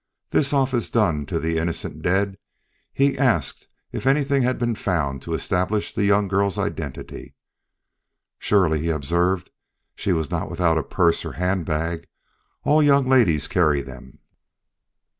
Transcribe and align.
This 0.31 0.51
office 0.51 0.89
done 0.89 1.27
to 1.27 1.37
the 1.39 1.59
innocent 1.59 2.01
dead, 2.01 2.39
he 2.91 3.19
asked 3.19 3.67
if 3.91 4.07
anything 4.07 4.41
had 4.41 4.57
been 4.57 4.73
found 4.73 5.21
to 5.21 5.35
establish 5.35 5.93
the 5.93 6.05
young 6.07 6.27
girl's 6.27 6.57
identity. 6.57 7.35
"Surely," 8.39 8.79
he 8.79 8.89
observed, 8.89 9.51
"she 9.95 10.11
was 10.11 10.31
not 10.31 10.49
without 10.49 10.79
a 10.79 10.83
purse 10.83 11.23
or 11.23 11.33
handbag. 11.33 12.07
All 12.63 12.81
young 12.81 13.07
ladies 13.07 13.47
carry 13.47 13.83
them." 13.83 14.17